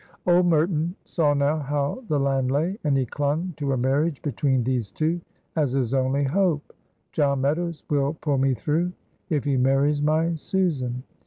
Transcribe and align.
Old 0.25 0.47
Merton 0.47 0.95
saw 1.05 1.35
now 1.35 1.59
how 1.59 2.03
the 2.07 2.19
land 2.19 2.49
lay, 2.51 2.75
and 2.83 2.97
he 2.97 3.05
clung 3.05 3.53
to 3.57 3.71
a 3.71 3.77
marriage 3.77 4.19
between 4.23 4.63
these 4.63 4.89
two 4.89 5.21
as 5.55 5.73
his 5.73 5.93
only 5.93 6.23
hope. 6.23 6.73
"John 7.11 7.41
Meadows 7.41 7.83
will 7.87 8.15
pull 8.15 8.39
me 8.39 8.55
through, 8.55 8.93
if 9.29 9.43
he 9.43 9.57
marries 9.57 10.01
my 10.01 10.33
Susan." 10.33 11.03